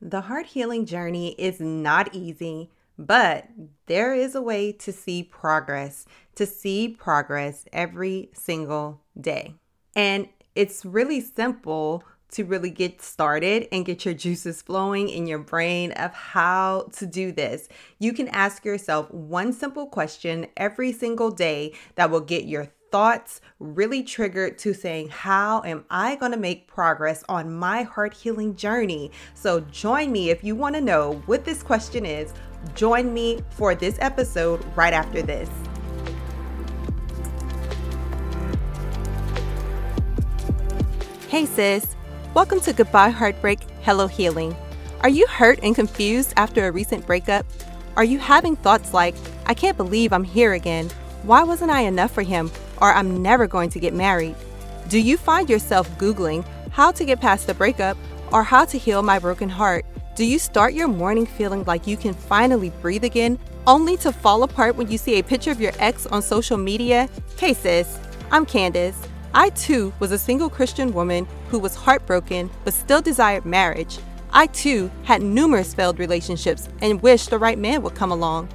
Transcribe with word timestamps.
The 0.00 0.22
heart 0.22 0.46
healing 0.46 0.86
journey 0.86 1.32
is 1.38 1.60
not 1.60 2.14
easy, 2.14 2.70
but 2.98 3.48
there 3.86 4.14
is 4.14 4.34
a 4.34 4.42
way 4.42 4.72
to 4.72 4.92
see 4.92 5.22
progress, 5.22 6.06
to 6.34 6.46
see 6.46 6.88
progress 6.88 7.64
every 7.72 8.30
single 8.34 9.00
day. 9.20 9.54
And 9.96 10.28
it's 10.54 10.84
really 10.84 11.20
simple 11.20 12.04
to 12.32 12.44
really 12.44 12.70
get 12.70 13.00
started 13.00 13.68
and 13.70 13.86
get 13.86 14.04
your 14.04 14.14
juices 14.14 14.60
flowing 14.60 15.08
in 15.08 15.26
your 15.26 15.38
brain 15.38 15.92
of 15.92 16.12
how 16.12 16.88
to 16.92 17.06
do 17.06 17.30
this. 17.30 17.68
You 18.00 18.12
can 18.12 18.28
ask 18.28 18.64
yourself 18.64 19.10
one 19.12 19.52
simple 19.52 19.86
question 19.86 20.48
every 20.56 20.90
single 20.92 21.30
day 21.30 21.74
that 21.94 22.10
will 22.10 22.20
get 22.20 22.44
your 22.44 22.68
thoughts 22.94 23.40
really 23.58 24.04
triggered 24.04 24.56
to 24.56 24.72
saying, 24.72 25.08
How 25.08 25.64
am 25.64 25.84
I 25.90 26.14
going 26.14 26.30
to 26.30 26.38
make 26.38 26.68
progress 26.68 27.24
on 27.28 27.52
my 27.52 27.82
heart 27.82 28.14
healing 28.14 28.54
journey? 28.54 29.10
So, 29.34 29.58
join 29.62 30.12
me 30.12 30.30
if 30.30 30.44
you 30.44 30.54
want 30.54 30.76
to 30.76 30.80
know 30.80 31.20
what 31.26 31.44
this 31.44 31.60
question 31.60 32.06
is. 32.06 32.32
Join 32.76 33.12
me 33.12 33.40
for 33.50 33.74
this 33.74 33.98
episode 33.98 34.64
right 34.76 34.92
after 34.92 35.22
this. 35.22 35.50
Hey, 41.28 41.46
sis. 41.46 41.96
Welcome 42.32 42.60
to 42.60 42.72
Goodbye 42.72 43.10
Heartbreak, 43.10 43.58
Hello 43.82 44.06
Healing. 44.06 44.54
Are 45.00 45.08
you 45.08 45.26
hurt 45.26 45.58
and 45.64 45.74
confused 45.74 46.32
after 46.36 46.68
a 46.68 46.70
recent 46.70 47.04
breakup? 47.08 47.44
Are 47.96 48.04
you 48.04 48.20
having 48.20 48.54
thoughts 48.54 48.94
like, 48.94 49.16
I 49.46 49.54
can't 49.54 49.76
believe 49.76 50.12
I'm 50.12 50.22
here 50.22 50.52
again? 50.52 50.88
Why 51.24 51.42
wasn't 51.42 51.72
I 51.72 51.80
enough 51.80 52.12
for 52.12 52.22
him? 52.22 52.52
Or 52.80 52.92
I'm 52.92 53.22
never 53.22 53.46
going 53.46 53.70
to 53.70 53.80
get 53.80 53.94
married? 53.94 54.34
Do 54.88 54.98
you 54.98 55.16
find 55.16 55.48
yourself 55.48 55.88
Googling 55.98 56.44
how 56.70 56.90
to 56.92 57.04
get 57.04 57.20
past 57.20 57.46
the 57.46 57.54
breakup 57.54 57.96
or 58.32 58.42
how 58.42 58.64
to 58.66 58.78
heal 58.78 59.02
my 59.02 59.18
broken 59.18 59.48
heart? 59.48 59.84
Do 60.14 60.24
you 60.24 60.38
start 60.38 60.74
your 60.74 60.88
morning 60.88 61.26
feeling 61.26 61.64
like 61.64 61.86
you 61.86 61.96
can 61.96 62.14
finally 62.14 62.70
breathe 62.82 63.04
again, 63.04 63.38
only 63.66 63.96
to 63.98 64.12
fall 64.12 64.42
apart 64.42 64.76
when 64.76 64.90
you 64.90 64.98
see 64.98 65.18
a 65.18 65.24
picture 65.24 65.50
of 65.50 65.60
your 65.60 65.72
ex 65.78 66.06
on 66.06 66.22
social 66.22 66.56
media? 66.56 67.08
Hey 67.38 67.54
sis, 67.54 67.98
I'm 68.30 68.46
Candace. 68.46 68.96
I 69.34 69.50
too 69.50 69.92
was 69.98 70.12
a 70.12 70.18
single 70.18 70.48
Christian 70.48 70.92
woman 70.92 71.26
who 71.48 71.58
was 71.58 71.74
heartbroken 71.74 72.50
but 72.64 72.74
still 72.74 73.02
desired 73.02 73.44
marriage. 73.44 73.98
I 74.32 74.46
too 74.46 74.90
had 75.04 75.22
numerous 75.22 75.74
failed 75.74 75.98
relationships 75.98 76.68
and 76.80 77.02
wished 77.02 77.30
the 77.30 77.38
right 77.38 77.58
man 77.58 77.82
would 77.82 77.94
come 77.94 78.12
along. 78.12 78.48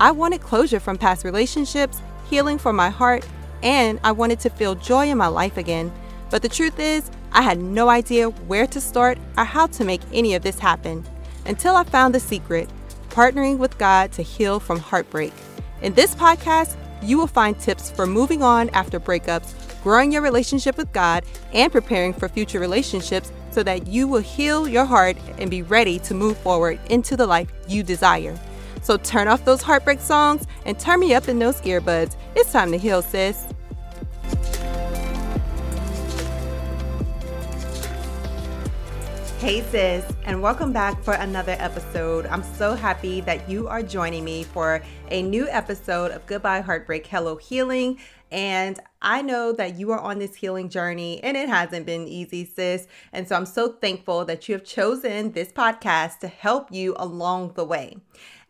I 0.00 0.10
wanted 0.10 0.40
closure 0.40 0.80
from 0.80 0.98
past 0.98 1.24
relationships, 1.24 2.00
healing 2.28 2.58
for 2.58 2.72
my 2.72 2.90
heart, 2.90 3.26
and 3.64 3.98
I 4.04 4.12
wanted 4.12 4.38
to 4.40 4.50
feel 4.50 4.76
joy 4.76 5.08
in 5.08 5.18
my 5.18 5.26
life 5.26 5.56
again. 5.56 5.90
But 6.30 6.42
the 6.42 6.48
truth 6.48 6.78
is, 6.78 7.10
I 7.32 7.42
had 7.42 7.58
no 7.58 7.88
idea 7.88 8.28
where 8.28 8.66
to 8.68 8.80
start 8.80 9.18
or 9.36 9.44
how 9.44 9.66
to 9.66 9.84
make 9.84 10.02
any 10.12 10.34
of 10.34 10.42
this 10.42 10.58
happen 10.60 11.04
until 11.46 11.74
I 11.74 11.82
found 11.82 12.14
the 12.14 12.20
secret 12.20 12.68
partnering 13.08 13.58
with 13.58 13.78
God 13.78 14.12
to 14.12 14.22
heal 14.22 14.60
from 14.60 14.78
heartbreak. 14.78 15.32
In 15.82 15.94
this 15.94 16.14
podcast, 16.14 16.76
you 17.02 17.18
will 17.18 17.26
find 17.26 17.58
tips 17.58 17.90
for 17.90 18.06
moving 18.06 18.42
on 18.42 18.70
after 18.70 18.98
breakups, 18.98 19.54
growing 19.82 20.10
your 20.10 20.22
relationship 20.22 20.76
with 20.76 20.92
God, 20.92 21.24
and 21.52 21.70
preparing 21.70 22.12
for 22.12 22.28
future 22.28 22.58
relationships 22.58 23.30
so 23.50 23.62
that 23.62 23.86
you 23.86 24.08
will 24.08 24.20
heal 24.20 24.66
your 24.66 24.84
heart 24.84 25.16
and 25.38 25.50
be 25.50 25.62
ready 25.62 25.98
to 26.00 26.14
move 26.14 26.36
forward 26.38 26.80
into 26.90 27.16
the 27.16 27.26
life 27.26 27.52
you 27.68 27.82
desire. 27.82 28.38
So 28.84 28.98
turn 28.98 29.28
off 29.28 29.46
those 29.46 29.62
heartbreak 29.62 29.98
songs 29.98 30.46
and 30.66 30.78
turn 30.78 31.00
me 31.00 31.14
up 31.14 31.26
in 31.26 31.38
those 31.38 31.58
earbuds. 31.62 32.16
It's 32.36 32.52
time 32.52 32.70
to 32.70 32.76
heal, 32.76 33.00
sis. 33.00 33.46
Hey, 39.38 39.62
sis, 39.70 40.04
and 40.26 40.42
welcome 40.42 40.72
back 40.72 41.02
for 41.02 41.14
another 41.14 41.56
episode. 41.58 42.26
I'm 42.26 42.42
so 42.42 42.74
happy 42.74 43.22
that 43.22 43.48
you 43.48 43.68
are 43.68 43.82
joining 43.82 44.22
me 44.22 44.42
for 44.42 44.82
a 45.10 45.22
new 45.22 45.48
episode 45.48 46.10
of 46.10 46.26
Goodbye 46.26 46.60
Heartbreak, 46.60 47.06
Hello 47.06 47.36
Healing. 47.36 47.98
And 48.30 48.78
I 49.00 49.22
know 49.22 49.52
that 49.52 49.78
you 49.78 49.92
are 49.92 50.00
on 50.00 50.18
this 50.18 50.34
healing 50.34 50.68
journey 50.68 51.22
and 51.22 51.38
it 51.38 51.48
hasn't 51.48 51.86
been 51.86 52.06
easy, 52.06 52.44
sis. 52.44 52.86
And 53.14 53.26
so 53.26 53.36
I'm 53.36 53.46
so 53.46 53.68
thankful 53.68 54.26
that 54.26 54.46
you 54.46 54.54
have 54.54 54.64
chosen 54.64 55.32
this 55.32 55.52
podcast 55.52 56.18
to 56.18 56.28
help 56.28 56.70
you 56.70 56.94
along 56.98 57.52
the 57.54 57.64
way. 57.64 57.96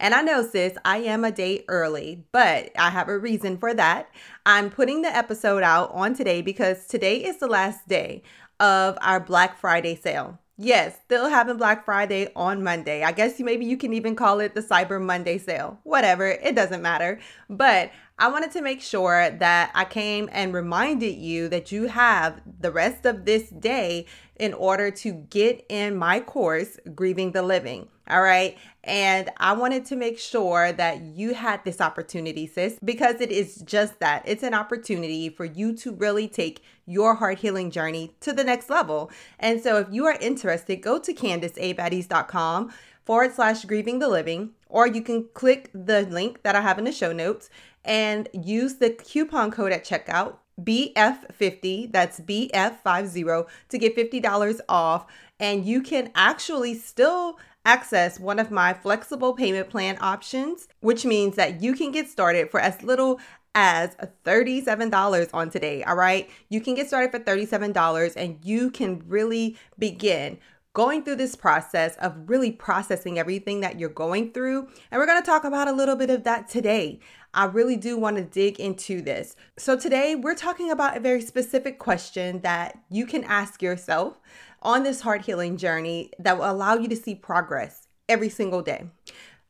And 0.04 0.14
I 0.14 0.20
know, 0.20 0.46
sis, 0.46 0.76
I 0.84 0.98
am 0.98 1.24
a 1.24 1.32
day 1.32 1.64
early, 1.66 2.26
but 2.30 2.72
I 2.76 2.90
have 2.90 3.08
a 3.08 3.18
reason 3.18 3.56
for 3.56 3.72
that. 3.72 4.10
I'm 4.44 4.68
putting 4.68 5.00
the 5.00 5.08
episode 5.08 5.62
out 5.62 5.90
on 5.92 6.12
today 6.12 6.42
because 6.42 6.86
today 6.86 7.24
is 7.24 7.38
the 7.38 7.46
last 7.46 7.88
day 7.88 8.22
of 8.60 8.98
our 9.00 9.18
Black 9.18 9.58
Friday 9.58 9.96
sale. 9.96 10.38
Yes, 10.58 10.98
still 11.06 11.30
having 11.30 11.56
Black 11.56 11.86
Friday 11.86 12.28
on 12.36 12.62
Monday. 12.62 13.02
I 13.02 13.12
guess 13.12 13.40
maybe 13.40 13.64
you 13.64 13.78
can 13.78 13.94
even 13.94 14.14
call 14.14 14.40
it 14.40 14.54
the 14.54 14.60
Cyber 14.60 15.00
Monday 15.00 15.38
sale. 15.38 15.80
Whatever, 15.84 16.26
it 16.26 16.54
doesn't 16.54 16.82
matter. 16.82 17.18
But 17.48 17.90
I 18.16 18.28
wanted 18.28 18.52
to 18.52 18.62
make 18.62 18.80
sure 18.80 19.28
that 19.28 19.72
I 19.74 19.84
came 19.84 20.28
and 20.30 20.54
reminded 20.54 21.16
you 21.16 21.48
that 21.48 21.72
you 21.72 21.88
have 21.88 22.40
the 22.60 22.70
rest 22.70 23.06
of 23.06 23.24
this 23.24 23.50
day 23.50 24.06
in 24.36 24.54
order 24.54 24.92
to 24.92 25.12
get 25.12 25.66
in 25.68 25.96
my 25.96 26.20
course, 26.20 26.78
Grieving 26.94 27.32
the 27.32 27.42
Living. 27.42 27.88
All 28.08 28.22
right. 28.22 28.56
And 28.84 29.30
I 29.38 29.54
wanted 29.54 29.84
to 29.86 29.96
make 29.96 30.20
sure 30.20 30.70
that 30.70 31.00
you 31.00 31.34
had 31.34 31.64
this 31.64 31.80
opportunity, 31.80 32.46
sis, 32.46 32.78
because 32.84 33.20
it 33.20 33.32
is 33.32 33.62
just 33.64 33.98
that. 33.98 34.22
It's 34.26 34.44
an 34.44 34.54
opportunity 34.54 35.28
for 35.28 35.44
you 35.44 35.74
to 35.78 35.92
really 35.92 36.28
take 36.28 36.62
your 36.86 37.16
heart 37.16 37.40
healing 37.40 37.72
journey 37.72 38.14
to 38.20 38.32
the 38.32 38.44
next 38.44 38.70
level. 38.70 39.10
And 39.40 39.60
so 39.60 39.78
if 39.78 39.88
you 39.90 40.04
are 40.06 40.18
interested, 40.20 40.82
go 40.82 41.00
to 41.00 41.12
candaceabaddies.com 41.12 42.72
forward 43.04 43.34
slash 43.34 43.64
grieving 43.64 43.98
the 43.98 44.08
living, 44.08 44.50
or 44.68 44.86
you 44.86 45.02
can 45.02 45.28
click 45.34 45.70
the 45.74 46.02
link 46.02 46.42
that 46.42 46.56
I 46.56 46.60
have 46.60 46.78
in 46.78 46.84
the 46.84 46.92
show 46.92 47.12
notes 47.12 47.50
and 47.84 48.28
use 48.32 48.76
the 48.76 48.90
coupon 48.90 49.50
code 49.50 49.72
at 49.72 49.84
checkout 49.84 50.36
BF50, 50.60 51.92
that's 51.92 52.20
BF50 52.20 53.46
to 53.68 53.78
get 53.78 53.96
$50 53.96 54.60
off. 54.68 55.06
And 55.40 55.64
you 55.66 55.82
can 55.82 56.10
actually 56.14 56.74
still 56.74 57.38
access 57.64 58.20
one 58.20 58.38
of 58.38 58.50
my 58.50 58.72
flexible 58.74 59.32
payment 59.32 59.70
plan 59.70 59.98
options, 60.00 60.68
which 60.80 61.04
means 61.04 61.36
that 61.36 61.62
you 61.62 61.74
can 61.74 61.90
get 61.90 62.08
started 62.08 62.50
for 62.50 62.60
as 62.60 62.82
little 62.82 63.20
as 63.54 63.96
$37 64.24 65.30
on 65.32 65.50
today. 65.50 65.82
All 65.84 65.96
right. 65.96 66.28
You 66.48 66.60
can 66.60 66.74
get 66.74 66.88
started 66.88 67.10
for 67.10 67.20
$37 67.20 68.12
and 68.16 68.38
you 68.42 68.70
can 68.70 69.02
really 69.06 69.56
begin 69.78 70.38
going 70.72 71.04
through 71.04 71.14
this 71.14 71.36
process 71.36 71.96
of 71.98 72.28
really 72.28 72.50
processing 72.50 73.16
everything 73.18 73.60
that 73.60 73.78
you're 73.78 73.88
going 73.88 74.32
through. 74.32 74.68
And 74.90 74.98
we're 74.98 75.06
going 75.06 75.22
to 75.22 75.26
talk 75.26 75.44
about 75.44 75.68
a 75.68 75.72
little 75.72 75.94
bit 75.94 76.10
of 76.10 76.24
that 76.24 76.48
today. 76.48 76.98
I 77.34 77.46
really 77.46 77.76
do 77.76 77.98
want 77.98 78.16
to 78.16 78.22
dig 78.22 78.60
into 78.60 79.02
this. 79.02 79.34
So, 79.56 79.76
today 79.76 80.14
we're 80.14 80.36
talking 80.36 80.70
about 80.70 80.96
a 80.96 81.00
very 81.00 81.20
specific 81.20 81.80
question 81.80 82.40
that 82.42 82.78
you 82.90 83.06
can 83.06 83.24
ask 83.24 83.60
yourself 83.60 84.20
on 84.62 84.84
this 84.84 85.00
heart 85.00 85.22
healing 85.22 85.56
journey 85.56 86.12
that 86.20 86.38
will 86.38 86.48
allow 86.48 86.74
you 86.74 86.86
to 86.86 86.96
see 86.96 87.16
progress 87.16 87.88
every 88.08 88.28
single 88.28 88.62
day. 88.62 88.86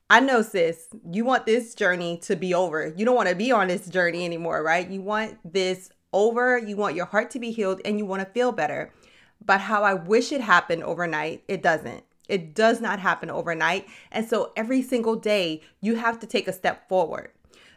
I 0.08 0.20
know, 0.20 0.40
sis, 0.40 0.88
you 1.10 1.26
want 1.26 1.44
this 1.44 1.74
journey 1.74 2.16
to 2.22 2.36
be 2.36 2.54
over. 2.54 2.92
You 2.96 3.04
don't 3.04 3.16
want 3.16 3.28
to 3.28 3.34
be 3.34 3.52
on 3.52 3.68
this 3.68 3.86
journey 3.86 4.24
anymore, 4.24 4.62
right? 4.62 4.88
You 4.88 5.02
want 5.02 5.38
this 5.44 5.90
over. 6.14 6.56
You 6.56 6.76
want 6.76 6.96
your 6.96 7.06
heart 7.06 7.30
to 7.32 7.38
be 7.38 7.50
healed 7.50 7.82
and 7.84 7.98
you 7.98 8.06
want 8.06 8.20
to 8.20 8.32
feel 8.32 8.50
better. 8.50 8.92
But 9.44 9.60
how 9.60 9.82
I 9.82 9.92
wish 9.92 10.32
it 10.32 10.40
happened 10.40 10.82
overnight, 10.84 11.44
it 11.48 11.62
doesn't. 11.62 12.04
It 12.28 12.54
does 12.54 12.80
not 12.80 13.00
happen 13.00 13.30
overnight. 13.30 13.86
And 14.10 14.26
so 14.26 14.52
every 14.56 14.80
single 14.80 15.16
day, 15.16 15.60
you 15.82 15.96
have 15.96 16.18
to 16.20 16.26
take 16.26 16.48
a 16.48 16.52
step 16.52 16.88
forward. 16.88 17.30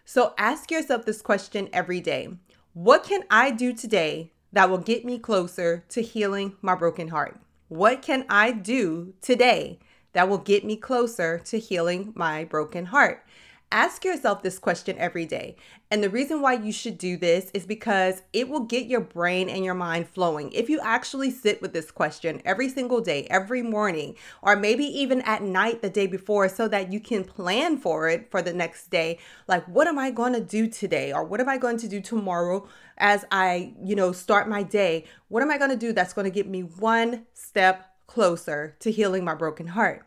So 0.10 0.34
ask 0.38 0.72
yourself 0.72 1.04
this 1.04 1.22
question 1.22 1.68
every 1.74 2.00
day 2.00 2.30
What 2.72 3.04
can 3.04 3.26
I 3.30 3.52
do 3.52 3.74
today 3.74 4.32
that 4.54 4.70
will 4.70 4.78
get 4.78 5.04
me 5.04 5.20
closer 5.20 5.84
to 5.90 6.02
healing 6.02 6.56
my 6.62 6.76
broken 6.76 7.10
heart? 7.10 7.42
What 7.68 8.02
can 8.02 8.26
I 8.30 8.54
do 8.54 9.16
today 9.22 9.80
that 10.14 10.30
will 10.30 10.38
get 10.38 10.64
me 10.64 10.78
closer 10.78 11.40
to 11.40 11.60
healing 11.60 12.14
my 12.16 12.46
broken 12.46 12.86
heart? 12.86 13.26
Ask 13.70 14.06
yourself 14.06 14.44
this 14.44 14.60
question 14.60 14.98
every 14.98 15.26
day. 15.26 15.58
And 15.92 16.02
the 16.02 16.10
reason 16.10 16.42
why 16.42 16.54
you 16.54 16.72
should 16.72 16.98
do 16.98 17.18
this 17.18 17.52
is 17.54 17.66
because 17.66 18.22
it 18.32 18.48
will 18.48 18.62
get 18.62 18.88
your 18.88 19.02
brain 19.02 19.50
and 19.50 19.66
your 19.66 19.74
mind 19.74 20.08
flowing. 20.08 20.54
If 20.54 20.70
you 20.70 20.80
actually 20.82 21.32
sit 21.32 21.62
with 21.62 21.74
this 21.74 21.92
question 21.92 22.42
every 22.46 22.70
single 22.70 23.02
day, 23.02 23.28
every 23.30 23.62
morning, 23.62 24.16
or 24.42 24.56
maybe 24.56 24.86
even 24.86 25.20
at 25.22 25.42
night 25.42 25.82
the 25.82 25.90
day 25.90 26.08
before, 26.08 26.48
so 26.48 26.70
that 26.70 26.94
you 26.94 27.02
can 27.02 27.26
plan 27.26 27.78
for 27.78 28.08
it 28.08 28.32
for 28.32 28.42
the 28.42 28.54
next 28.54 28.90
day. 28.90 29.20
Like, 29.50 29.66
what 29.66 29.88
am 29.88 30.00
I 30.00 30.12
going 30.12 30.34
to 30.34 30.42
do 30.42 30.68
today? 30.68 31.12
Or 31.12 31.26
what 31.26 31.42
am 31.42 31.50
I 31.50 31.58
going 31.58 31.78
to 31.80 31.90
do 31.90 32.00
tomorrow 32.00 32.66
as 32.98 33.26
I, 33.32 33.74
you 33.84 33.98
know, 33.98 34.14
start 34.14 34.48
my 34.48 34.64
day? 34.64 35.04
What 35.28 35.44
am 35.44 35.52
I 35.52 35.58
going 35.58 35.72
to 35.72 35.76
do 35.76 35.92
that's 35.92 36.14
going 36.14 36.26
to 36.26 36.32
get 36.32 36.48
me 36.48 36.62
one 36.62 37.26
step 37.34 37.96
closer 38.08 38.78
to 38.80 38.92
healing 38.92 39.26
my 39.26 39.36
broken 39.36 39.68
heart? 39.68 40.07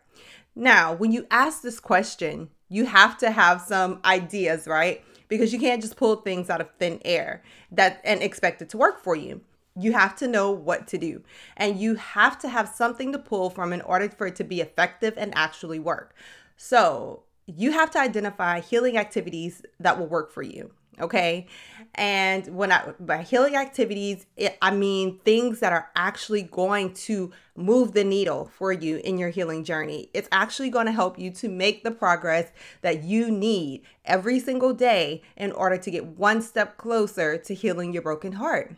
Now, 0.55 0.93
when 0.93 1.11
you 1.11 1.27
ask 1.31 1.61
this 1.61 1.79
question, 1.79 2.49
you 2.67 2.85
have 2.85 3.17
to 3.19 3.31
have 3.31 3.61
some 3.61 3.99
ideas, 4.03 4.67
right? 4.67 5.03
Because 5.27 5.53
you 5.53 5.59
can't 5.59 5.81
just 5.81 5.95
pull 5.95 6.17
things 6.17 6.49
out 6.49 6.61
of 6.61 6.69
thin 6.77 6.99
air 7.05 7.41
that 7.71 8.01
and 8.03 8.21
expect 8.21 8.61
it 8.61 8.69
to 8.69 8.77
work 8.77 9.01
for 9.01 9.15
you. 9.15 9.41
You 9.77 9.93
have 9.93 10.15
to 10.17 10.27
know 10.27 10.51
what 10.51 10.87
to 10.87 10.97
do, 10.97 11.23
and 11.55 11.79
you 11.79 11.95
have 11.95 12.37
to 12.39 12.49
have 12.49 12.67
something 12.67 13.13
to 13.13 13.19
pull 13.19 13.49
from 13.49 13.71
in 13.71 13.81
order 13.81 14.09
for 14.09 14.27
it 14.27 14.35
to 14.37 14.43
be 14.43 14.59
effective 14.59 15.13
and 15.17 15.33
actually 15.35 15.79
work. 15.79 16.13
So, 16.57 17.23
you 17.45 17.71
have 17.71 17.89
to 17.91 17.99
identify 17.99 18.59
healing 18.59 18.97
activities 18.97 19.63
that 19.79 19.97
will 19.97 20.07
work 20.07 20.31
for 20.31 20.43
you 20.43 20.71
okay? 20.99 21.47
And 21.95 22.47
when 22.55 22.71
i 22.71 22.93
by 22.99 23.21
healing 23.21 23.55
activities 23.55 24.25
it, 24.37 24.57
i 24.61 24.71
mean 24.71 25.19
things 25.19 25.59
that 25.59 25.73
are 25.73 25.89
actually 25.95 26.43
going 26.43 26.93
to 26.93 27.31
move 27.55 27.91
the 27.91 28.03
needle 28.03 28.49
for 28.57 28.71
you 28.71 28.97
in 29.03 29.17
your 29.17 29.29
healing 29.29 29.63
journey. 29.63 30.09
It's 30.13 30.29
actually 30.31 30.69
going 30.69 30.85
to 30.85 30.91
help 30.91 31.19
you 31.19 31.31
to 31.31 31.49
make 31.49 31.83
the 31.83 31.91
progress 31.91 32.51
that 32.81 33.03
you 33.03 33.29
need 33.29 33.83
every 34.05 34.39
single 34.39 34.73
day 34.73 35.21
in 35.35 35.51
order 35.51 35.77
to 35.77 35.91
get 35.91 36.05
one 36.05 36.41
step 36.41 36.77
closer 36.77 37.37
to 37.37 37.53
healing 37.53 37.91
your 37.91 38.01
broken 38.01 38.33
heart. 38.33 38.75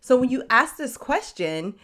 So 0.00 0.16
when 0.16 0.30
you 0.30 0.44
ask 0.48 0.76
this 0.76 0.96
question 0.96 1.74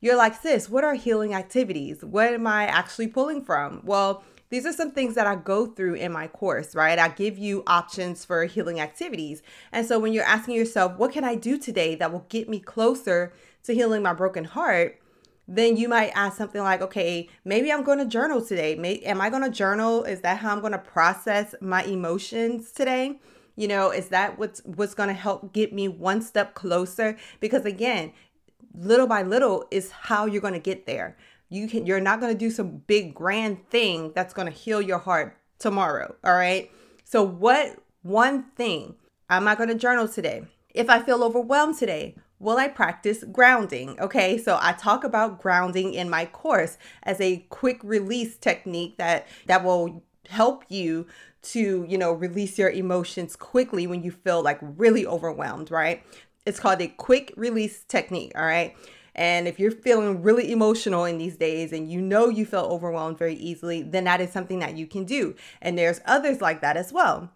you're 0.00 0.16
like 0.16 0.34
sis 0.34 0.68
what 0.68 0.84
are 0.84 0.94
healing 0.94 1.34
activities? 1.34 2.04
What 2.04 2.34
am 2.34 2.46
i 2.46 2.66
actually 2.66 3.08
pulling 3.08 3.42
from? 3.42 3.80
Well 3.84 4.22
these 4.50 4.64
are 4.64 4.72
some 4.72 4.92
things 4.92 5.14
that 5.14 5.26
I 5.26 5.36
go 5.36 5.66
through 5.66 5.94
in 5.94 6.12
my 6.12 6.26
course, 6.26 6.74
right? 6.74 6.98
I 6.98 7.08
give 7.08 7.36
you 7.38 7.62
options 7.66 8.24
for 8.24 8.44
healing 8.44 8.80
activities. 8.80 9.42
And 9.72 9.86
so 9.86 9.98
when 9.98 10.12
you're 10.12 10.24
asking 10.24 10.54
yourself, 10.54 10.96
what 10.96 11.12
can 11.12 11.24
I 11.24 11.34
do 11.34 11.58
today 11.58 11.94
that 11.96 12.12
will 12.12 12.26
get 12.28 12.48
me 12.48 12.58
closer 12.58 13.32
to 13.64 13.74
healing 13.74 14.02
my 14.02 14.14
broken 14.14 14.44
heart? 14.44 15.00
Then 15.46 15.76
you 15.76 15.88
might 15.88 16.12
ask 16.14 16.36
something 16.36 16.62
like, 16.62 16.82
okay, 16.82 17.28
maybe 17.44 17.72
I'm 17.72 17.82
going 17.82 17.98
to 17.98 18.06
journal 18.06 18.44
today. 18.44 18.74
May, 18.74 18.98
am 18.98 19.20
I 19.20 19.30
going 19.30 19.42
to 19.42 19.50
journal? 19.50 20.04
Is 20.04 20.20
that 20.20 20.38
how 20.38 20.52
I'm 20.52 20.60
going 20.60 20.72
to 20.72 20.78
process 20.78 21.54
my 21.60 21.82
emotions 21.84 22.70
today? 22.70 23.18
You 23.56 23.66
know, 23.66 23.90
is 23.90 24.08
that 24.08 24.38
what's 24.38 24.60
what's 24.64 24.94
going 24.94 25.08
to 25.08 25.14
help 25.14 25.52
get 25.52 25.72
me 25.72 25.88
one 25.88 26.22
step 26.22 26.54
closer? 26.54 27.16
Because 27.40 27.64
again, 27.64 28.12
little 28.74 29.06
by 29.06 29.22
little 29.22 29.66
is 29.70 29.90
how 29.90 30.26
you're 30.26 30.42
going 30.42 30.52
to 30.54 30.60
get 30.60 30.86
there 30.86 31.16
you 31.48 31.68
can 31.68 31.86
you're 31.86 32.00
not 32.00 32.20
going 32.20 32.32
to 32.32 32.38
do 32.38 32.50
some 32.50 32.82
big 32.86 33.14
grand 33.14 33.68
thing 33.70 34.12
that's 34.14 34.34
going 34.34 34.46
to 34.46 34.56
heal 34.56 34.80
your 34.80 34.98
heart 34.98 35.36
tomorrow 35.58 36.14
all 36.24 36.34
right? 36.34 36.70
So 37.04 37.22
what 37.22 37.78
one 38.02 38.44
thing 38.56 38.94
am 39.30 39.48
i 39.48 39.54
going 39.54 39.68
to 39.68 39.74
journal 39.74 40.08
today. 40.08 40.44
If 40.74 40.88
i 40.90 41.00
feel 41.00 41.24
overwhelmed 41.24 41.76
today 41.78 42.14
will 42.40 42.58
i 42.58 42.68
practice 42.68 43.24
grounding 43.32 43.98
okay? 44.00 44.38
So 44.38 44.58
i 44.60 44.72
talk 44.72 45.04
about 45.04 45.40
grounding 45.40 45.94
in 45.94 46.10
my 46.10 46.26
course 46.26 46.78
as 47.02 47.20
a 47.20 47.44
quick 47.48 47.80
release 47.82 48.36
technique 48.36 48.96
that 48.98 49.26
that 49.46 49.64
will 49.64 50.02
help 50.28 50.64
you 50.68 51.06
to 51.40 51.86
you 51.88 51.96
know 51.96 52.12
release 52.12 52.58
your 52.58 52.70
emotions 52.70 53.36
quickly 53.36 53.86
when 53.86 54.02
you 54.02 54.10
feel 54.10 54.42
like 54.42 54.58
really 54.60 55.06
overwhelmed 55.06 55.70
right? 55.70 56.02
It's 56.46 56.60
called 56.60 56.80
a 56.80 56.88
quick 56.88 57.32
release 57.36 57.84
technique 57.84 58.32
all 58.36 58.44
right 58.44 58.76
and 59.18 59.48
if 59.48 59.58
you're 59.58 59.72
feeling 59.72 60.22
really 60.22 60.52
emotional 60.52 61.04
in 61.04 61.18
these 61.18 61.36
days 61.36 61.72
and 61.72 61.90
you 61.90 62.00
know 62.00 62.28
you 62.28 62.46
feel 62.46 62.60
overwhelmed 62.60 63.18
very 63.18 63.34
easily, 63.34 63.82
then 63.82 64.04
that 64.04 64.20
is 64.20 64.30
something 64.30 64.60
that 64.60 64.76
you 64.76 64.86
can 64.86 65.02
do. 65.04 65.34
And 65.60 65.76
there's 65.76 66.00
others 66.06 66.40
like 66.40 66.60
that 66.60 66.76
as 66.76 66.92
well. 66.92 67.28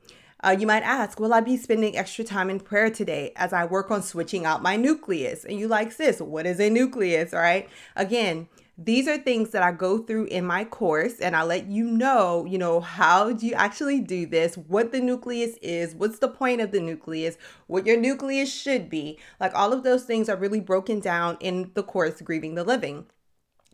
Uh, 0.44 0.54
you 0.56 0.64
might 0.64 0.84
ask, 0.84 1.18
Will 1.18 1.34
I 1.34 1.40
be 1.40 1.56
spending 1.56 1.96
extra 1.96 2.24
time 2.24 2.50
in 2.50 2.60
prayer 2.60 2.88
today 2.88 3.32
as 3.34 3.52
I 3.52 3.64
work 3.64 3.90
on 3.90 4.00
switching 4.00 4.46
out 4.46 4.62
my 4.62 4.76
nucleus? 4.76 5.44
And 5.44 5.58
you 5.58 5.66
like, 5.66 5.90
sis, 5.90 6.20
what 6.20 6.46
is 6.46 6.60
a 6.60 6.70
nucleus? 6.70 7.34
All 7.34 7.40
right. 7.40 7.68
Again, 7.96 8.46
these 8.78 9.06
are 9.06 9.18
things 9.18 9.50
that 9.50 9.62
I 9.62 9.72
go 9.72 9.98
through 9.98 10.24
in 10.26 10.46
my 10.46 10.64
course 10.64 11.20
and 11.20 11.36
I 11.36 11.42
let 11.42 11.66
you 11.66 11.84
know, 11.84 12.46
you 12.46 12.56
know, 12.56 12.80
how 12.80 13.32
do 13.32 13.46
you 13.46 13.52
actually 13.52 14.00
do 14.00 14.24
this, 14.24 14.56
what 14.56 14.92
the 14.92 15.00
nucleus 15.00 15.56
is, 15.60 15.94
what's 15.94 16.18
the 16.18 16.28
point 16.28 16.60
of 16.60 16.72
the 16.72 16.80
nucleus, 16.80 17.36
what 17.66 17.86
your 17.86 17.98
nucleus 17.98 18.52
should 18.52 18.88
be. 18.88 19.18
Like 19.38 19.54
all 19.54 19.72
of 19.72 19.82
those 19.82 20.04
things 20.04 20.28
are 20.28 20.36
really 20.36 20.60
broken 20.60 21.00
down 21.00 21.36
in 21.40 21.70
the 21.74 21.82
course 21.82 22.22
Grieving 22.22 22.54
the 22.54 22.64
Living. 22.64 23.06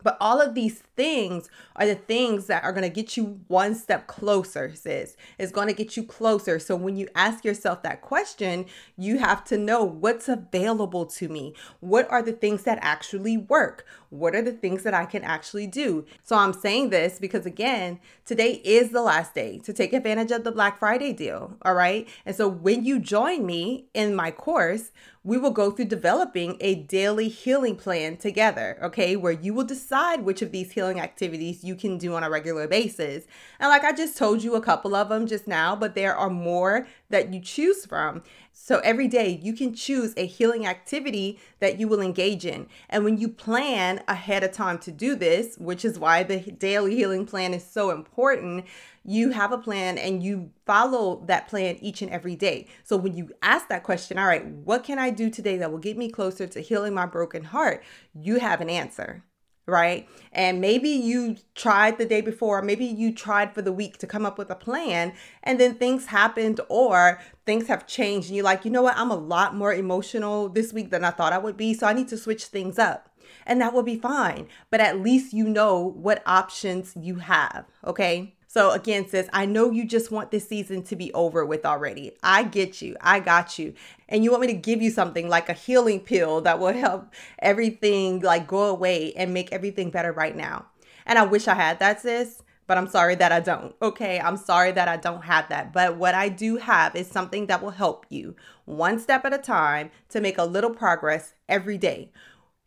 But 0.03 0.17
all 0.19 0.41
of 0.41 0.53
these 0.53 0.83
things 0.99 1.49
are 1.77 1.85
the 1.85 1.95
things 1.95 2.47
that 2.47 2.61
are 2.61 2.73
going 2.73 2.83
to 2.83 2.89
get 2.89 3.15
you 3.15 3.39
one 3.47 3.73
step 3.73 4.05
closer, 4.05 4.75
sis. 4.75 5.15
It's 5.37 5.53
going 5.53 5.69
to 5.69 5.73
get 5.73 5.95
you 5.95 6.03
closer. 6.03 6.59
So 6.59 6.75
when 6.75 6.97
you 6.97 7.07
ask 7.15 7.45
yourself 7.45 7.83
that 7.83 8.01
question, 8.01 8.65
you 8.97 9.19
have 9.19 9.45
to 9.45 9.57
know 9.57 9.81
what's 9.81 10.27
available 10.27 11.05
to 11.05 11.29
me. 11.29 11.53
What 11.79 12.05
are 12.11 12.21
the 12.21 12.33
things 12.33 12.63
that 12.63 12.79
actually 12.81 13.37
work? 13.37 13.85
What 14.09 14.35
are 14.35 14.41
the 14.41 14.51
things 14.51 14.83
that 14.83 14.93
I 14.93 15.05
can 15.05 15.23
actually 15.23 15.67
do? 15.67 16.05
So 16.21 16.35
I'm 16.35 16.51
saying 16.51 16.89
this 16.89 17.17
because, 17.17 17.45
again, 17.45 17.99
today 18.25 18.61
is 18.65 18.89
the 18.89 19.01
last 19.01 19.33
day 19.33 19.59
to 19.59 19.71
take 19.71 19.93
advantage 19.93 20.31
of 20.31 20.43
the 20.43 20.51
Black 20.51 20.79
Friday 20.79 21.13
deal. 21.13 21.55
All 21.61 21.75
right. 21.75 22.09
And 22.25 22.35
so 22.35 22.49
when 22.49 22.83
you 22.83 22.99
join 22.99 23.45
me 23.45 23.85
in 23.93 24.15
my 24.15 24.31
course, 24.31 24.91
we 25.23 25.37
will 25.37 25.51
go 25.51 25.69
through 25.69 25.85
developing 25.85 26.57
a 26.59 26.75
daily 26.75 27.27
healing 27.27 27.75
plan 27.75 28.17
together, 28.17 28.79
okay, 28.81 29.15
where 29.15 29.33
you 29.33 29.53
will 29.53 29.65
decide 29.65 30.23
which 30.23 30.41
of 30.41 30.51
these 30.51 30.71
healing 30.71 30.88
activities 30.97 31.63
you 31.63 31.75
can 31.75 31.97
do 31.97 32.15
on 32.15 32.23
a 32.23 32.29
regular 32.29 32.65
basis. 32.67 33.25
And 33.59 33.69
like 33.69 33.83
I 33.83 33.91
just 33.91 34.17
told 34.17 34.41
you 34.41 34.55
a 34.55 34.61
couple 34.61 34.95
of 34.95 35.09
them 35.09 35.27
just 35.27 35.45
now, 35.45 35.75
but 35.75 35.93
there 35.93 36.15
are 36.15 36.29
more 36.29 36.87
that 37.09 37.33
you 37.33 37.41
choose 37.41 37.85
from. 37.85 38.23
So 38.53 38.79
every 38.79 39.07
day 39.07 39.39
you 39.41 39.53
can 39.53 39.73
choose 39.73 40.13
a 40.15 40.25
healing 40.25 40.65
activity 40.65 41.39
that 41.59 41.79
you 41.79 41.87
will 41.87 42.01
engage 42.01 42.45
in. 42.45 42.67
And 42.89 43.03
when 43.03 43.17
you 43.17 43.27
plan 43.27 44.03
ahead 44.07 44.43
of 44.43 44.51
time 44.51 44.77
to 44.79 44.91
do 44.91 45.15
this, 45.15 45.57
which 45.57 45.83
is 45.83 45.99
why 45.99 46.23
the 46.23 46.39
daily 46.39 46.95
healing 46.95 47.25
plan 47.25 47.53
is 47.53 47.65
so 47.65 47.89
important, 47.89 48.65
you 49.05 49.31
have 49.31 49.51
a 49.51 49.57
plan 49.57 49.97
and 49.97 50.21
you 50.21 50.51
follow 50.65 51.23
that 51.25 51.47
plan 51.47 51.77
each 51.81 52.01
and 52.01 52.11
every 52.11 52.35
day. 52.35 52.67
So 52.83 52.95
when 52.97 53.15
you 53.15 53.31
ask 53.41 53.67
that 53.69 53.83
question, 53.83 54.17
all 54.17 54.27
right, 54.27 54.45
what 54.45 54.83
can 54.83 54.99
I 54.99 55.09
do 55.09 55.29
today 55.29 55.57
that 55.57 55.71
will 55.71 55.79
get 55.79 55.97
me 55.97 56.09
closer 56.09 56.45
to 56.45 56.59
healing 56.59 56.93
my 56.93 57.05
broken 57.05 57.45
heart? 57.45 57.83
You 58.13 58.39
have 58.39 58.61
an 58.61 58.69
answer 58.69 59.23
right? 59.69 60.07
And 60.31 60.59
maybe 60.61 60.89
you 60.89 61.37
tried 61.55 61.97
the 61.97 62.05
day 62.05 62.21
before, 62.21 62.61
maybe 62.61 62.85
you 62.85 63.13
tried 63.13 63.53
for 63.53 63.61
the 63.61 63.71
week 63.71 63.97
to 63.99 64.07
come 64.07 64.25
up 64.25 64.37
with 64.37 64.49
a 64.49 64.55
plan, 64.55 65.13
and 65.43 65.59
then 65.59 65.75
things 65.75 66.07
happened 66.07 66.59
or 66.69 67.19
things 67.45 67.67
have 67.67 67.87
changed, 67.87 68.27
and 68.27 68.35
you're 68.35 68.45
like, 68.45 68.65
you 68.65 68.71
know 68.71 68.81
what, 68.81 68.97
I'm 68.97 69.11
a 69.11 69.15
lot 69.15 69.55
more 69.55 69.73
emotional 69.73 70.49
this 70.49 70.73
week 70.73 70.91
than 70.91 71.03
I 71.03 71.11
thought 71.11 71.33
I 71.33 71.37
would 71.37 71.57
be, 71.57 71.73
so 71.73 71.87
I 71.87 71.93
need 71.93 72.07
to 72.09 72.17
switch 72.17 72.45
things 72.45 72.77
up. 72.77 73.09
And 73.45 73.61
that 73.61 73.73
will 73.73 73.83
be 73.83 73.97
fine. 73.97 74.47
But 74.69 74.79
at 74.79 74.99
least 74.99 75.33
you 75.33 75.47
know 75.49 75.79
what 75.79 76.21
options 76.25 76.93
you 76.95 77.15
have, 77.15 77.65
okay? 77.85 78.35
So 78.51 78.71
again, 78.71 79.07
sis, 79.07 79.29
I 79.31 79.45
know 79.45 79.69
you 79.69 79.85
just 79.85 80.09
want 80.09 80.31
this 80.31 80.47
season 80.47 80.81
to 80.85 80.95
be 80.95 81.13
over 81.13 81.45
with 81.45 81.67
already. 81.67 82.13
I 82.23 82.41
get 82.41 82.81
you. 82.81 82.95
I 82.99 83.19
got 83.19 83.59
you. 83.59 83.75
And 84.07 84.23
you 84.23 84.31
want 84.31 84.41
me 84.41 84.47
to 84.47 84.53
give 84.53 84.81
you 84.81 84.89
something 84.89 85.29
like 85.29 85.49
a 85.49 85.53
healing 85.53 85.99
pill 85.99 86.41
that 86.41 86.57
will 86.57 86.73
help 86.73 87.13
everything 87.37 88.21
like 88.21 88.47
go 88.47 88.63
away 88.63 89.13
and 89.13 89.35
make 89.35 89.53
everything 89.53 89.91
better 89.91 90.11
right 90.11 90.35
now. 90.35 90.65
And 91.05 91.19
I 91.19 91.25
wish 91.25 91.47
I 91.47 91.53
had 91.53 91.77
that, 91.77 92.01
sis 92.01 92.41
but 92.65 92.77
I'm 92.77 92.87
sorry 92.87 93.15
that 93.15 93.31
I 93.31 93.39
don't. 93.39 93.75
Okay, 93.81 94.19
I'm 94.19 94.37
sorry 94.37 94.71
that 94.73 94.87
I 94.87 94.95
don't 94.95 95.23
have 95.23 95.49
that. 95.49 95.73
But 95.73 95.97
what 95.97 96.13
I 96.13 96.29
do 96.29 96.57
have 96.57 96.95
is 96.95 97.07
something 97.07 97.47
that 97.47 97.63
will 97.63 97.71
help 97.71 98.05
you 98.09 98.35
one 98.65 98.99
step 98.99 99.25
at 99.25 99.33
a 99.33 99.39
time 99.39 99.89
to 100.09 100.21
make 100.21 100.37
a 100.37 100.43
little 100.43 100.69
progress 100.69 101.33
every 101.49 101.79
day. 101.79 102.11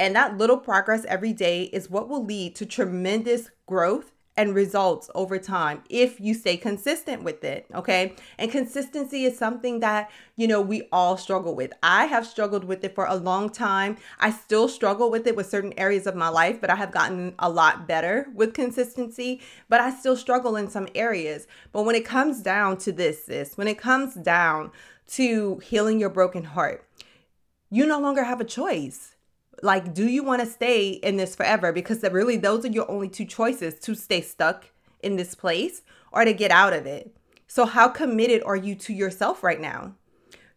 And 0.01 0.17
that 0.17 0.37
little 0.37 0.57
progress 0.57 1.05
every 1.05 1.33
day 1.33 1.65
is 1.65 1.89
what 1.89 2.09
will 2.09 2.25
lead 2.25 2.57
to 2.57 2.67
tremendous 2.67 3.51
growth 3.67 4.11
and 4.37 4.55
results 4.55 5.11
over 5.15 5.39
time 5.39 5.83
if 5.91 6.21
you 6.21 6.33
stay 6.33 6.57
consistent 6.57 7.23
with 7.23 7.45
it 7.45 7.67
okay? 7.75 8.15
And 8.39 8.51
consistency 8.51 9.25
is 9.25 9.37
something 9.37 9.81
that 9.81 10.11
you 10.37 10.49
know 10.49 10.61
we 10.61 10.89
all 10.91 11.17
struggle 11.17 11.55
with. 11.55 11.73
I 11.83 12.07
have 12.07 12.27
struggled 12.27 12.65
with 12.65 12.83
it 12.85 12.95
for 12.95 13.07
a 13.07 13.15
long 13.15 13.51
time. 13.51 13.97
I 14.19 14.31
still 14.31 14.69
struggle 14.69 15.11
with 15.11 15.27
it 15.27 15.37
with 15.37 15.49
certain 15.49 15.75
areas 15.77 16.07
of 16.07 16.17
my 16.17 16.29
life 16.29 16.61
but 16.61 16.71
i 16.71 16.77
have 16.77 16.93
gotten 16.93 17.35
a 17.39 17.51
lot 17.51 17.87
better 17.87 18.29
with 18.35 18.55
consistency 18.55 19.41
but 19.69 19.81
i 19.81 19.91
still 19.91 20.17
struggle 20.17 20.57
in 20.57 20.69
some 20.69 20.89
areas. 20.95 21.47
But 21.73 21.85
when 21.85 21.95
it 21.95 22.05
comes 22.05 22.41
down 22.41 22.79
to 22.79 22.93
this 22.93 23.23
this 23.25 23.57
when 23.57 23.69
it 23.69 23.79
comes 23.79 24.15
down 24.15 24.71
to 25.09 25.59
healing 25.59 26.01
your 26.01 26.11
broken 26.11 26.45
heart 26.45 26.87
you 27.71 27.87
no 27.87 27.99
longer 28.01 28.25
have 28.25 28.41
a 28.41 28.45
choice 28.45 29.12
like, 29.63 29.95
do 29.95 30.07
you 30.07 30.25
want 30.25 30.41
to 30.41 30.47
stay 30.47 30.91
in 30.91 31.17
this 31.17 31.35
forever? 31.35 31.73
Because 31.73 32.03
really, 32.03 32.37
those 32.37 32.65
are 32.65 32.69
your 32.69 32.91
only 32.91 33.09
two 33.09 33.25
choices 33.25 33.79
to 33.81 33.95
stay 33.95 34.21
stuck 34.21 34.67
in 35.01 35.17
this 35.17 35.35
place 35.35 35.83
or 36.11 36.25
to 36.25 36.33
get 36.33 36.51
out 36.51 36.73
of 36.73 36.85
it. 36.85 37.17
So, 37.47 37.65
how 37.67 37.89
committed 37.89 38.43
are 38.45 38.57
you 38.57 38.75
to 38.77 38.93
yourself 38.93 39.43
right 39.43 39.61
now? 39.61 39.95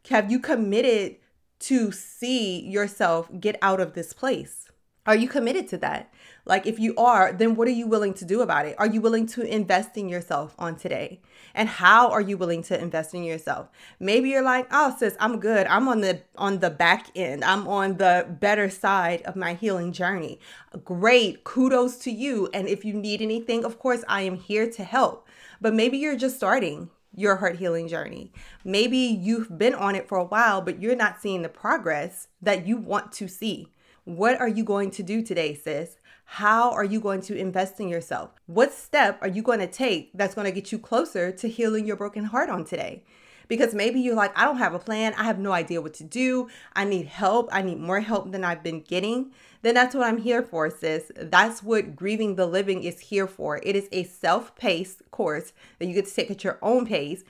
Have 0.09 0.31
you 0.31 0.39
committed 0.39 1.17
to 1.59 1.91
see 1.91 2.61
yourself 2.61 3.29
get 3.39 3.57
out 3.61 3.79
of 3.79 3.93
this 3.93 4.11
place? 4.11 4.69
Are 5.05 5.15
you 5.15 5.27
committed 5.27 5.67
to 5.69 5.77
that? 5.79 6.11
Like, 6.47 6.67
if 6.67 6.79
you 6.79 6.93
are, 6.95 7.33
then 7.33 7.55
what 7.55 7.67
are 7.67 7.71
you 7.71 7.87
willing 7.87 8.13
to 8.15 8.25
do 8.25 8.41
about 8.41 8.67
it? 8.67 8.75
Are 8.77 8.85
you 8.85 9.01
willing 9.01 9.25
to 9.27 9.41
invest 9.41 9.97
in 9.97 10.07
yourself 10.07 10.53
on 10.59 10.75
today? 10.75 11.19
And 11.55 11.67
how 11.67 12.11
are 12.11 12.21
you 12.21 12.37
willing 12.37 12.61
to 12.63 12.79
invest 12.79 13.15
in 13.15 13.23
yourself? 13.23 13.69
Maybe 13.99 14.29
you're 14.29 14.43
like, 14.43 14.67
oh, 14.71 14.95
sis, 14.97 15.15
I'm 15.19 15.39
good. 15.39 15.65
I'm 15.67 15.87
on 15.87 16.01
the 16.01 16.21
on 16.37 16.59
the 16.59 16.69
back 16.69 17.07
end. 17.15 17.43
I'm 17.43 17.67
on 17.67 17.97
the 17.97 18.27
better 18.29 18.69
side 18.69 19.23
of 19.23 19.35
my 19.35 19.55
healing 19.55 19.91
journey. 19.91 20.39
Great. 20.83 21.43
Kudos 21.43 21.97
to 21.99 22.11
you. 22.11 22.49
And 22.53 22.67
if 22.67 22.85
you 22.85 22.93
need 22.93 23.21
anything, 23.21 23.65
of 23.65 23.79
course, 23.79 24.03
I 24.07 24.21
am 24.21 24.35
here 24.35 24.69
to 24.69 24.83
help. 24.83 25.27
But 25.61 25.73
maybe 25.73 25.97
you're 25.97 26.17
just 26.17 26.35
starting 26.35 26.89
your 27.15 27.37
heart 27.37 27.55
healing 27.55 27.87
journey. 27.87 28.31
Maybe 28.63 28.97
you've 28.97 29.57
been 29.57 29.73
on 29.73 29.95
it 29.95 30.07
for 30.07 30.17
a 30.17 30.25
while, 30.25 30.61
but 30.61 30.81
you're 30.81 30.95
not 30.95 31.21
seeing 31.21 31.41
the 31.41 31.49
progress 31.49 32.27
that 32.41 32.67
you 32.67 32.77
want 32.77 33.11
to 33.13 33.27
see. 33.27 33.71
What 34.03 34.39
are 34.39 34.47
you 34.47 34.63
going 34.63 34.91
to 34.91 35.03
do 35.03 35.23
today, 35.23 35.55
sis? 35.55 35.97
How 36.25 36.71
are 36.71 36.83
you 36.83 36.99
going 36.99 37.21
to 37.21 37.37
invest 37.37 37.79
in 37.79 37.87
yourself? 37.87 38.31
What 38.47 38.73
step 38.73 39.17
are 39.21 39.27
you 39.27 39.41
going 39.41 39.59
to 39.59 39.67
take 39.67 40.11
that's 40.13 40.35
going 40.35 40.45
to 40.45 40.51
get 40.51 40.71
you 40.71 40.79
closer 40.79 41.31
to 41.31 41.47
healing 41.47 41.85
your 41.85 41.95
broken 41.95 42.25
heart 42.25 42.49
on 42.49 42.65
today? 42.65 43.03
because 43.47 43.73
maybe 43.73 43.99
you're 43.99 44.15
like, 44.15 44.37
I 44.37 44.45
don't 44.45 44.57
have 44.57 44.73
a 44.73 44.79
plan. 44.79 45.13
I 45.17 45.23
have 45.23 45.39
no 45.39 45.51
idea 45.51 45.81
what 45.81 45.93
to 45.95 46.03
do. 46.03 46.49
I 46.73 46.83
need 46.83 47.07
help. 47.07 47.49
I 47.51 47.61
need 47.61 47.79
more 47.79 47.99
help 47.99 48.31
than 48.31 48.43
I've 48.43 48.63
been 48.63 48.81
getting. 48.81 49.31
Then 49.61 49.73
that's 49.73 49.95
what 49.95 50.05
I'm 50.07 50.17
here 50.17 50.43
for, 50.43 50.69
sis. 50.69 51.11
That's 51.15 51.63
what 51.63 51.95
Grieving 51.95 52.35
the 52.35 52.45
Living 52.45 52.83
is 52.83 52.99
here 52.99 53.27
for. 53.27 53.59
It 53.63 53.75
is 53.75 53.89
a 53.91 54.03
self 54.03 54.55
paced 54.55 55.01
course 55.11 55.53
that 55.79 55.87
you 55.87 55.93
get 55.93 56.05
to 56.05 56.13
take 56.13 56.31
at 56.31 56.43
your 56.43 56.59
own 56.61 56.85
pace. 56.85 57.23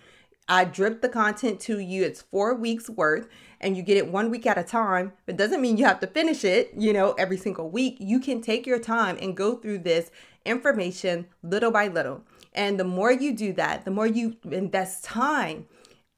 I 0.48 0.66
drip 0.66 1.02
the 1.02 1.10
content 1.10 1.60
to 1.62 1.80
you. 1.80 2.04
It's 2.04 2.22
four 2.22 2.54
weeks 2.54 2.90
worth 2.90 3.28
and 3.60 3.76
you 3.76 3.82
get 3.82 3.98
it 3.98 4.12
one 4.12 4.30
week 4.30 4.46
at 4.46 4.58
a 4.58 4.64
time. 4.64 5.14
It 5.26 5.38
doesn't 5.38 5.62
mean 5.62 5.78
you 5.78 5.86
have 5.86 6.00
to 6.02 6.08
finish 6.08 6.44
it, 6.44 6.72
you 6.78 6.94
know, 6.94 7.14
every 7.14 7.38
single 7.38 7.70
week. 7.70 7.98
You 8.00 8.20
can 8.20 8.42
take 8.42 8.68
your 8.68 8.80
time 8.80 9.18
and 9.20 9.36
go 9.36 9.56
through 9.56 9.80
this 9.80 10.12
information 10.46 11.26
little 11.42 11.72
by 11.72 11.88
little. 11.88 12.24
And 12.54 12.80
the 12.80 12.84
more 12.84 13.12
you 13.12 13.36
do 13.36 13.54
that, 13.54 13.86
the 13.86 13.92
more 13.92 14.08
you 14.08 14.38
invest 14.50 15.04
time 15.04 15.66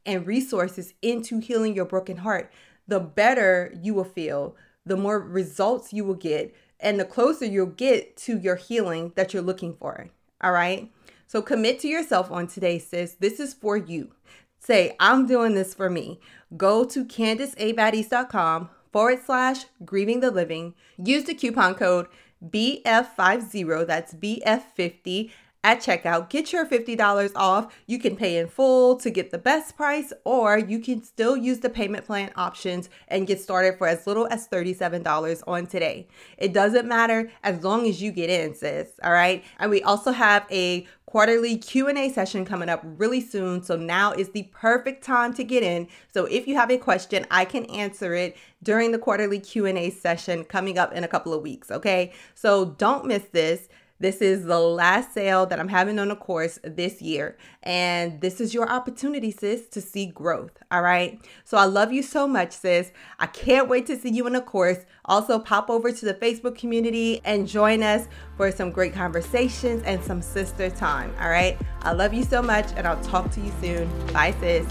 and 0.06 0.28
resources 0.28 0.94
into 1.02 1.40
healing 1.40 1.74
your 1.74 1.86
broken 1.86 2.18
heart, 2.18 2.52
the 2.88 3.00
better 3.00 3.74
you 3.82 3.94
will 3.94 4.04
feel, 4.04 4.56
the 4.86 4.98
more 4.98 5.20
results 5.20 5.94
you 5.94 6.04
will 6.04 6.16
get, 6.16 6.56
and 6.80 7.00
the 7.00 7.06
closer 7.06 7.46
you'll 7.46 7.66
get 7.66 8.16
to 8.18 8.38
your 8.38 8.56
healing 8.56 9.14
that 9.16 9.34
you're 9.34 9.42
looking 9.42 9.74
for. 9.74 10.10
All 10.42 10.52
right. 10.52 10.92
So 11.28 11.42
commit 11.42 11.80
to 11.82 11.88
yourself 11.88 12.32
on 12.32 12.48
today, 12.48 12.80
sis. 12.80 13.16
This 13.20 13.40
is 13.40 13.54
for 13.54 13.76
you. 13.76 14.12
Say, 14.60 14.96
I'm 15.00 15.28
doing 15.28 15.56
this 15.56 15.74
for 15.74 15.90
me. 15.90 16.20
Go 16.56 16.86
to 16.86 17.06
CandaceABaddies.com 17.06 18.70
forward 18.92 19.20
slash 19.26 19.66
grieving 19.86 20.22
the 20.22 20.32
living. 20.32 20.74
Use 20.98 21.26
the 21.26 21.34
coupon 21.34 21.76
code 21.76 22.08
BF50, 22.44 23.86
that's 23.86 24.14
BF50 24.14 25.32
at 25.68 25.80
checkout. 25.80 26.30
Get 26.30 26.54
your 26.54 26.66
$50 26.66 27.32
off. 27.36 27.78
You 27.88 28.00
can 28.00 28.16
pay 28.16 28.38
in 28.38 28.48
full 28.48 28.96
to 28.96 29.10
get 29.10 29.32
the 29.32 29.38
best 29.38 29.76
price, 29.76 30.14
or 30.24 30.58
you 30.58 30.80
can 30.80 31.04
still 31.04 31.36
use 31.36 31.60
the 31.60 31.70
payment 31.70 32.06
plan 32.06 32.32
options 32.38 32.90
and 33.10 33.28
get 33.28 33.42
started 33.42 33.78
for 33.78 33.86
as 33.86 34.08
little 34.08 34.28
as 34.32 34.48
$37 34.48 35.44
on 35.46 35.68
today. 35.68 36.08
It 36.38 36.54
doesn't 36.54 36.88
matter 36.88 37.30
as 37.44 37.66
long 37.66 37.86
as 37.86 38.02
you 38.02 38.14
get 38.14 38.30
in, 38.30 38.56
sis. 38.56 38.92
All 39.04 39.12
right. 39.12 39.44
And 39.60 39.70
we 39.70 39.84
also 39.84 40.12
have 40.12 40.48
a 40.50 40.88
quarterly 41.06 41.58
Q&A 41.58 42.10
session 42.14 42.46
coming 42.46 42.70
up 42.70 42.82
really 42.84 43.20
soon. 43.20 43.62
So 43.62 43.76
now 43.76 44.14
is 44.14 44.30
the 44.30 44.44
perfect 44.54 45.04
time 45.04 45.34
to 45.34 45.44
get 45.44 45.64
in. 45.64 45.90
So 46.14 46.26
if 46.26 46.48
you 46.48 46.56
have 46.56 46.72
a 46.72 46.78
question, 46.78 47.26
I 47.30 47.44
can 47.44 47.66
answer 47.66 48.14
it 48.14 48.38
during 48.64 48.94
the 48.94 49.00
quarterly 49.00 49.40
Q&A 49.40 49.90
session 49.90 50.46
coming 50.46 50.78
up 50.78 50.94
in 50.94 51.04
a 51.04 51.08
couple 51.10 51.34
of 51.34 51.42
weeks, 51.42 51.72
okay? 51.72 52.14
So 52.36 52.66
don't 52.78 53.06
miss 53.06 53.24
this. 53.34 53.68
This 54.00 54.22
is 54.22 54.46
the 54.46 54.60
last 54.60 55.14
sale 55.14 55.48
that 55.48 55.60
I'm 55.60 55.70
having 55.70 55.98
on 55.98 56.10
the 56.10 56.16
course 56.16 56.60
this 56.64 57.02
year. 57.02 57.36
And 57.64 58.22
this 58.22 58.40
is 58.40 58.54
your 58.54 58.70
opportunity, 58.70 59.32
sis, 59.32 59.68
to 59.70 59.82
see 59.82 60.06
growth. 60.06 60.52
All 60.70 60.84
right. 60.84 61.20
So 61.46 61.58
I 61.58 61.66
love 61.66 61.92
you 61.92 62.04
so 62.04 62.28
much, 62.28 62.52
sis. 62.52 62.92
I 63.20 63.26
can't 63.26 63.68
wait 63.68 63.88
to 63.88 63.98
see 63.98 64.10
you 64.10 64.28
in 64.28 64.34
the 64.34 64.42
course. 64.42 64.86
Also, 65.06 65.40
pop 65.40 65.70
over 65.72 65.92
to 65.92 66.06
the 66.06 66.14
Facebook 66.14 66.58
community 66.58 67.22
and 67.26 67.48
join 67.48 67.82
us 67.82 68.08
for 68.36 68.52
some 68.52 68.70
great 68.70 68.94
conversations 68.94 69.82
and 69.84 70.04
some 70.04 70.22
sister 70.22 70.70
time. 70.70 71.12
All 71.20 71.30
right. 71.30 71.58
I 71.82 71.94
love 71.94 72.14
you 72.14 72.24
so 72.24 72.42
much, 72.42 72.68
and 72.76 72.88
I'll 72.88 73.02
talk 73.02 73.32
to 73.32 73.42
you 73.42 73.52
soon. 73.62 73.90
Bye, 74.14 74.36
sis. 74.40 74.68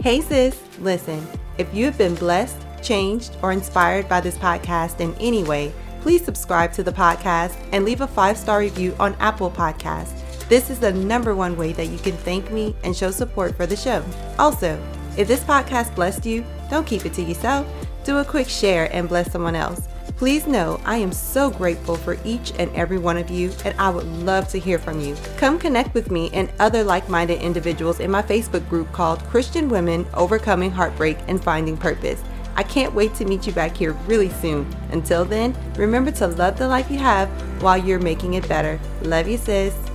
Hey, 0.00 0.20
sis. 0.20 0.60
Listen, 0.80 1.24
if 1.58 1.72
you've 1.72 1.96
been 1.96 2.16
blessed, 2.16 2.65
changed, 2.86 3.36
or 3.42 3.52
inspired 3.52 4.08
by 4.08 4.20
this 4.20 4.38
podcast 4.38 5.00
in 5.00 5.14
any 5.20 5.42
way, 5.42 5.72
please 6.00 6.24
subscribe 6.24 6.72
to 6.72 6.84
the 6.84 6.92
podcast 6.92 7.56
and 7.72 7.84
leave 7.84 8.00
a 8.00 8.06
five 8.06 8.38
star 8.38 8.60
review 8.60 8.94
on 9.00 9.14
Apple 9.16 9.50
Podcasts. 9.50 10.22
This 10.48 10.70
is 10.70 10.78
the 10.78 10.92
number 10.92 11.34
one 11.34 11.56
way 11.56 11.72
that 11.72 11.86
you 11.86 11.98
can 11.98 12.16
thank 12.18 12.52
me 12.52 12.76
and 12.84 12.96
show 12.96 13.10
support 13.10 13.56
for 13.56 13.66
the 13.66 13.76
show. 13.76 14.04
Also, 14.38 14.80
if 15.16 15.26
this 15.26 15.42
podcast 15.42 15.94
blessed 15.96 16.24
you, 16.24 16.44
don't 16.70 16.86
keep 16.86 17.04
it 17.04 17.14
to 17.14 17.22
yourself. 17.22 17.66
Do 18.04 18.18
a 18.18 18.24
quick 18.24 18.48
share 18.48 18.88
and 18.94 19.08
bless 19.08 19.32
someone 19.32 19.56
else. 19.56 19.88
Please 20.16 20.46
know 20.46 20.80
I 20.84 20.96
am 20.98 21.10
so 21.10 21.50
grateful 21.50 21.96
for 21.96 22.16
each 22.24 22.52
and 22.58 22.74
every 22.74 22.98
one 22.98 23.16
of 23.16 23.28
you, 23.28 23.50
and 23.64 23.78
I 23.78 23.90
would 23.90 24.06
love 24.06 24.48
to 24.48 24.58
hear 24.58 24.78
from 24.78 25.00
you. 25.00 25.16
Come 25.36 25.58
connect 25.58 25.92
with 25.92 26.10
me 26.10 26.30
and 26.32 26.50
other 26.60 26.84
like 26.84 27.08
minded 27.08 27.42
individuals 27.42 28.00
in 28.00 28.10
my 28.10 28.22
Facebook 28.22 28.66
group 28.68 28.90
called 28.92 29.24
Christian 29.24 29.68
Women 29.68 30.06
Overcoming 30.14 30.70
Heartbreak 30.70 31.18
and 31.26 31.42
Finding 31.42 31.76
Purpose. 31.76 32.22
I 32.56 32.62
can't 32.62 32.94
wait 32.94 33.14
to 33.16 33.24
meet 33.24 33.46
you 33.46 33.52
back 33.52 33.76
here 33.76 33.92
really 34.06 34.30
soon. 34.30 34.66
Until 34.90 35.24
then, 35.24 35.54
remember 35.76 36.10
to 36.12 36.26
love 36.26 36.58
the 36.58 36.66
life 36.66 36.90
you 36.90 36.98
have 36.98 37.28
while 37.62 37.76
you're 37.76 37.98
making 38.00 38.34
it 38.34 38.48
better. 38.48 38.80
Love 39.02 39.28
you, 39.28 39.36
sis. 39.36 39.85